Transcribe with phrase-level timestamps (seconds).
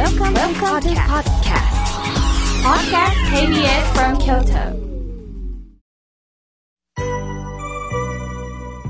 [0.00, 1.76] Welcome, Welcome to podcast.
[2.64, 4.56] Podcast KBS from Kyoto.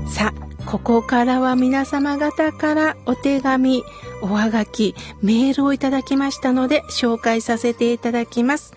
[0.07, 3.83] さあ、ここからは皆様方からお手紙、
[4.21, 8.73] おはがき、メールをいただきましたので紹介させていただきます。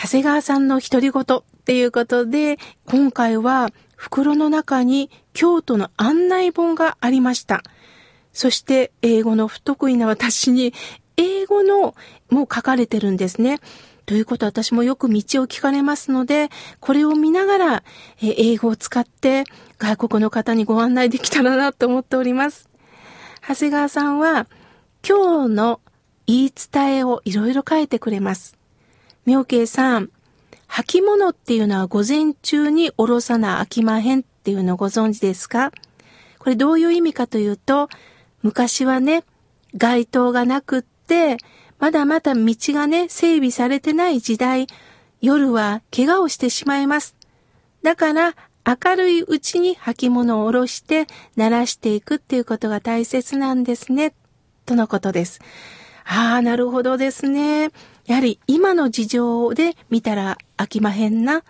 [0.00, 7.64] 長谷川さんの独り言っていうことで、今回は袋の中に京都の案内本がありました。
[8.32, 10.72] そして英語の不得意な私に
[11.22, 11.94] 英語の
[12.30, 13.60] も書かれてるんですね。
[14.04, 17.82] ということは私もよく道を聞かれますので、これを見ながら
[18.20, 19.44] え英語を使って
[19.78, 22.68] 外国の方にご案内できたらなと思っております。
[23.48, 24.46] 長谷川さんは
[25.08, 25.80] 今日の
[26.26, 28.56] 言い伝えをいろいろ書いてくれます。
[29.24, 30.10] 妙慶さん、
[30.68, 35.70] 履物っていうのは午前中におろさなあきまへんっていうのをご存知ですか？
[36.38, 37.88] これどういう意味かというと、
[38.42, 39.22] 昔はね、
[39.76, 40.84] 街灯がなくっ、
[41.82, 44.68] まだまだ道がね、整備されてない時代、
[45.20, 47.16] 夜は怪我をしてしまいます。
[47.82, 54.14] だから、明るいうちに履物を下ろして、鳴らしていくっていうことが大切なんですね、
[54.64, 55.40] とのことです。
[56.04, 57.70] ああ、なるほどですね。
[58.06, 61.32] やはり今の事情で見たら飽きまへんな。
[61.32, 61.40] や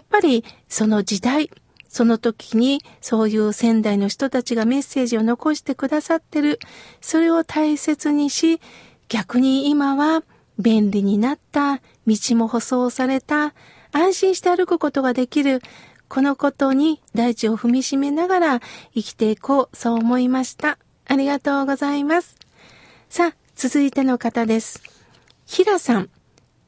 [0.00, 1.50] っぱりその時代、
[1.88, 6.58] その時にそういう仙台の人たちがメッセージを残してくださってる。
[7.00, 8.60] それを大切にし、
[9.08, 10.22] 逆に今は
[10.58, 13.54] 便利になった、道も舗装された、
[13.92, 15.60] 安心して歩くことができる、
[16.08, 18.60] このことに大地を踏みしめながら
[18.94, 20.78] 生きていこう、そう思いました。
[21.06, 22.36] ありがとうございます。
[23.08, 24.82] さあ、続いての方です。
[25.46, 26.10] ひらさん、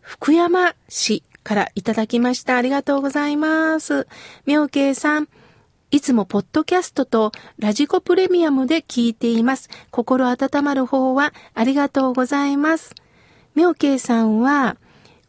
[0.00, 2.58] 福山市からいただきました。
[2.58, 4.06] ありがとうございます。
[4.44, 5.28] 妙慶さん、
[5.90, 9.70] いつもポッドキャストとラジコプレミアムで聞いています。
[9.90, 12.94] 心温まる方はありがとうございます。
[13.54, 14.76] 妙慶さんは、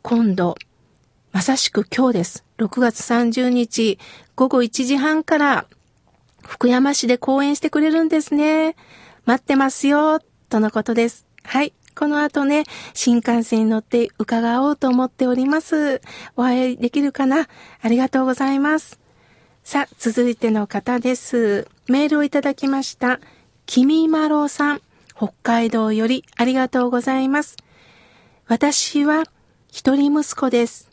[0.02, 0.58] 今度、
[1.31, 2.44] まさしく今日です。
[2.58, 3.98] 6月30日
[4.36, 5.67] 午後1時半から
[6.45, 8.76] 福山市で講演してくれるんですね。
[9.23, 11.26] 待ってますよ、とのことです。
[11.43, 11.72] はい。
[11.95, 12.64] この後ね、
[12.94, 16.02] 新幹線に乗って伺おうと思っております。
[16.38, 17.48] お会いできるかな？
[17.82, 19.00] ありがとうございます。
[19.64, 21.67] さあ、続いての方です。
[21.88, 23.20] メールをいただきました。
[23.66, 24.82] きみまろさん、
[25.16, 27.58] 北海道よりありがとうございます。
[28.48, 29.26] 私は
[29.70, 30.89] 一人息子です。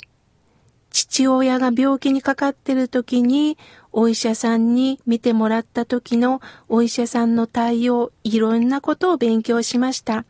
[0.90, 3.56] 父親が病気にかかってる時に、
[3.92, 10.24] お医者さんに見てもらった時のお医者さんの対応、いろんなことを勉強しました。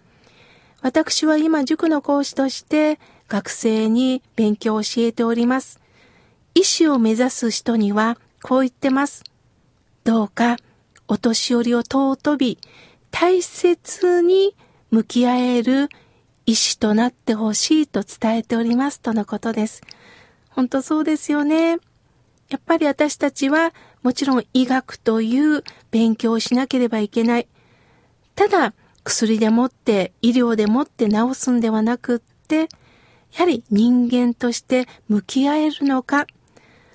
[0.87, 5.81] 私は今塾の講師として学生に勉強を教えております。
[6.55, 9.25] 医師を目指す人にはこう言ってます。
[10.05, 10.59] どうか
[11.09, 12.59] お年寄りを尊び、
[13.11, 14.55] 大切に
[14.93, 15.89] 向き合える
[16.47, 19.83] 医師となってほしいと伝えておりますとのことです。
[20.51, 21.79] 本当そうですよね。
[22.49, 27.49] やっぱり私たちはもちろん医学という勉強をしなければいけない。
[28.37, 28.73] ただ
[29.07, 32.67] 薬でもって医療でもって治すんではなくって、や
[33.39, 36.27] はり人間として向き合えるのか、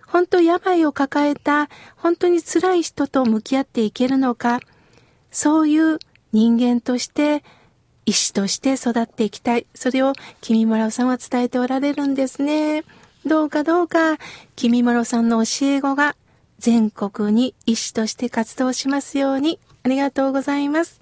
[0.08, 4.60] 本当病を抱えた本当に辛い人と向き合っていけるのか、
[5.32, 6.00] そういう
[6.34, 7.46] 人間として
[8.06, 9.66] 医師として育っていきたい。
[9.74, 10.12] それを
[10.42, 12.84] 君村さんは伝えておられるんですね。
[13.26, 14.18] どうかどうか、
[14.58, 16.18] 君村さんの教え子が
[16.60, 19.60] 全国に医師として活動しますように。
[19.84, 21.02] ありがとうございます。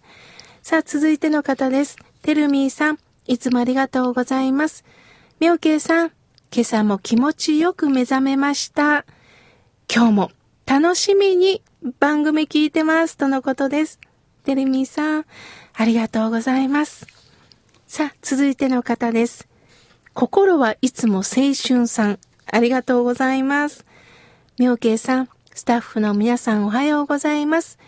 [0.61, 1.95] さあ、続いての方です。
[2.21, 4.83] てるみーさん、いつもありがとうございます。
[5.39, 6.11] みょうけいさん、
[6.53, 9.05] 今朝も気持ちよく目覚めました。
[9.93, 10.31] 今日も
[10.65, 11.63] 楽しみに
[11.99, 13.17] 番組聞いてます。
[13.17, 13.99] とのことです。
[14.43, 15.25] てるみーさん、
[15.73, 17.07] ありがとうございます。
[17.87, 19.47] さあ、続いての方です。
[20.13, 22.19] 心はいつも青春さん、
[22.51, 23.85] ありがとうございます。
[24.59, 27.79] 妙慶さん、スタッフの皆さんおはようございます。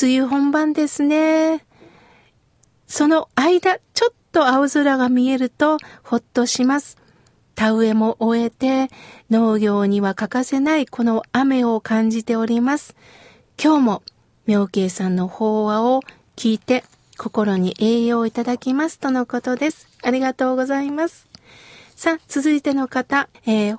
[0.00, 1.63] 梅雨本番ですね。
[2.86, 6.98] その間、ちょっと青空が見えるとほっとします。
[7.54, 8.88] 田植えも終えて
[9.30, 12.96] 農業には欠かせないこの雨を感じております。
[13.62, 14.02] 今日も
[14.46, 16.00] 妙慶さんの法話を
[16.36, 16.84] 聞いて
[17.16, 19.88] 心に栄養をいただきますとのことです。
[20.02, 21.28] ありがとうございます。
[21.94, 23.78] さあ、続いての方、えー、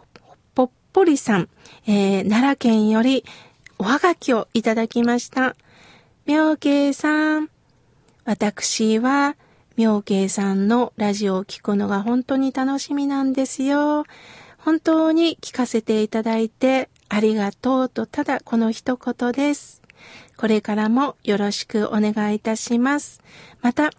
[0.55, 1.49] ぽっぽりさん、
[1.85, 3.25] えー、奈良県より
[3.77, 5.57] おはがきをいただきました。
[6.25, 7.49] 妙慶さん、
[8.25, 9.35] 私は
[9.77, 14.05] 妙慶さんのラジオを聞くのが本当に楽しみなんですよ。
[14.57, 19.83] 本当に聞かせていただいてありがとうとただこの一言です。
[20.37, 23.21] これからもよろしくお願いいたします。
[23.61, 23.91] また、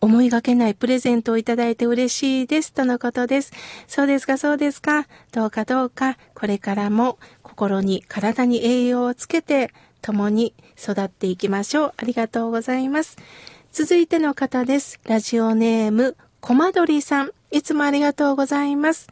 [0.00, 2.72] 思いがけないプレゼントをいただいて嬉しいです。
[2.72, 3.52] とのことです。
[3.86, 5.06] そうですか、そうですか。
[5.30, 11.92] どうかどうか、これからも心に体に栄養をつけて、共に育っていきましょう。
[11.96, 13.16] ありがとうございます。
[13.74, 15.00] 続いての方です。
[15.02, 17.32] ラジオネーム、コマドリさん。
[17.50, 19.08] いつもありがとうございます。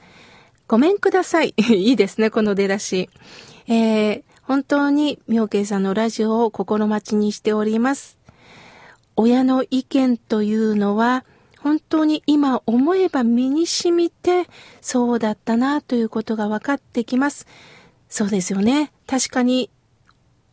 [0.69, 1.53] ごめんください。
[1.59, 3.11] いいですね、この出だし。
[3.67, 8.19] えー、本当に妙慶さんのラジオを心待ちにしております。
[9.17, 11.25] 親の意見というのは、
[11.59, 14.47] 本当に今思えば身に染みて、
[14.81, 17.49] そうだったなということが分かってきます。
[18.09, 18.93] そうですよね。
[19.09, 19.71] 確かに、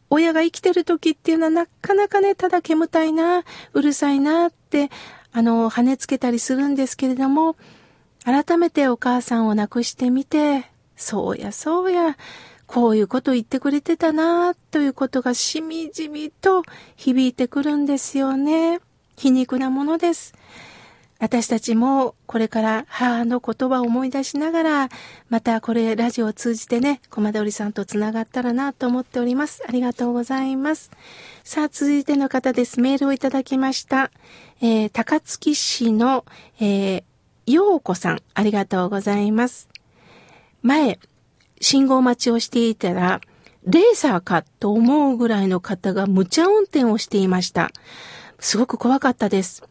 [0.09, 4.89] 親が生きてる時っていうのはなかなかね、ただ煙たいな、うるさいなって、
[5.31, 7.55] あの、跳ねつけたりするんですけれども、
[8.23, 10.65] 改めてお母さんを亡くしてみて、
[10.95, 12.17] そうやそうや、
[12.65, 16.63] こういうこと言ってくれてたなということがしみじみと
[16.95, 18.79] 響いてくるんですよね。
[19.17, 20.33] 皮肉なものです。
[21.19, 24.89] 私たちもこれから母の言葉を思い出しながら、
[25.27, 29.61] またこれラジオを通じてね、コマドリさんと繋がったらなと思っております。
[29.67, 30.91] ありがとうございます。
[31.43, 32.79] さあ、続いての方です。
[32.79, 34.11] メールをいただきました。
[34.61, 36.23] えー、高槻市の、
[36.61, 39.67] えー、ようこさん、ありがとうございます。
[40.61, 40.99] 前、
[41.59, 43.19] 信号待ちをしていたら、
[43.65, 47.71] レーサーかと思うぐらいの方が無茶運転をしていました。
[48.39, 49.63] すごく怖かったです。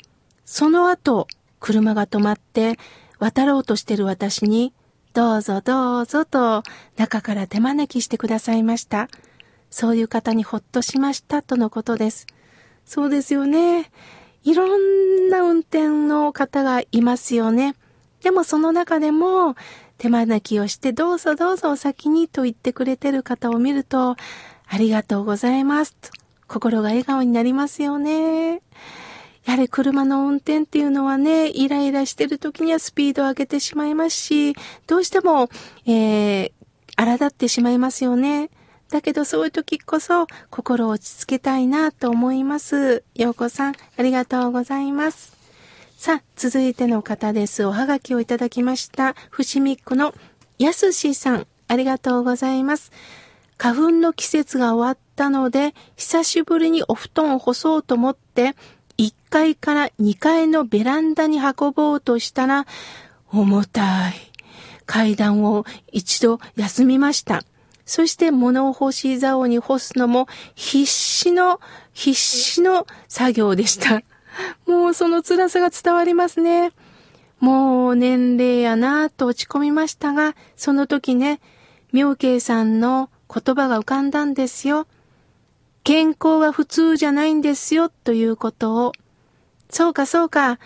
[0.44, 1.26] その後、
[1.60, 2.78] 車が止まって
[3.18, 4.72] 渡ろうとしてる私に、
[5.14, 6.62] どうぞどうぞと
[6.96, 9.08] 中から手招きしてくださいました。
[9.70, 12.26] そういう方にほっとしましたとのことです。
[12.84, 13.90] そうですよね。
[14.44, 17.74] いろんな運転の方がいますよね。
[18.22, 19.56] でもその中でも
[19.98, 24.16] 手招きをしてどうぞどうぞお先にと言ってくれてる方を見ると、
[24.70, 26.10] ありがとうございますと
[26.46, 28.62] 心が笑顔になりますよね。
[29.48, 34.54] やはり車の運転っていうのはね、イライラしてる時にはスピードを上げてしまいますし、
[34.86, 35.48] どうしても、
[35.86, 36.52] えー、
[36.96, 38.50] 荒立ってしまいますよね。
[38.90, 43.04] だけどそういう時こそ心を落ち着けたいなと思います。
[43.14, 45.34] ようこさん、ありがとうございます。
[45.96, 47.64] さあ、続いての方です。
[47.64, 49.14] おはがきをいただきました。
[49.30, 50.12] 伏見っ子の
[50.58, 52.92] やすしさん、ありがとうございます。
[53.56, 58.54] 花粉の季節が終わったので、久しぶりにお布団を干そうと思って、
[58.98, 62.66] 1階から2階のベランダに運ぼうとしたら、
[63.30, 64.14] 重たい。
[64.86, 67.44] 階段を一度休みました。
[67.84, 71.60] そして物干し竿に干すのも必死の、
[71.92, 74.02] 必死の作業でした。
[74.66, 76.72] もうその辛さが伝わりますね。
[77.38, 81.40] もう年齢やなぁと落ち込みましたが、その時ね、
[81.92, 84.86] 妙慶さんの言葉が浮かんだんですよ。
[85.88, 88.92] 健康は普通じゃないんですよ、ということを。
[89.70, 90.58] そうかそうか。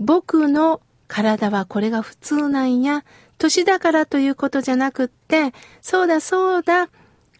[0.00, 3.04] 僕の体はこれが普通なんや。
[3.36, 5.52] 年だからということじゃなくって、
[5.82, 6.88] そうだそうだ。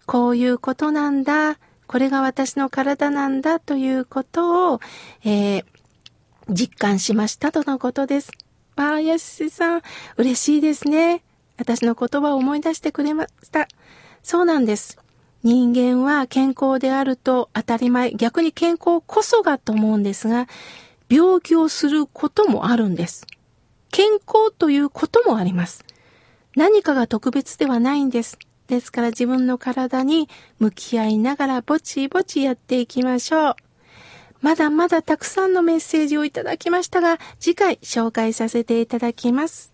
[0.05, 1.57] こういうことなんだ。
[1.87, 4.81] これが私の体なんだということを、
[5.25, 5.65] えー、
[6.51, 8.33] 実感しましたとのことです。
[8.77, 9.83] ああ、やしさん、
[10.19, 11.25] 嬉しいですね。
[11.57, 13.67] 私の言葉を思い出してくれました。
[14.23, 14.99] そうなんです。
[15.45, 20.49] 人間は健康であると当たり前、逆に健康こそがと思うんですが、
[21.11, 23.27] 病気をすることもあるんです。
[23.91, 25.85] 健康ということもあります。
[26.57, 28.39] 何かが特別ではないんです。
[28.69, 30.31] ですから自分の体に
[30.61, 33.55] 向き合いながらぼちぼちやっていきましょう。
[34.41, 39.74] まだまだたくさんのメッセージをいただきましたが、次回紹介させていただきます。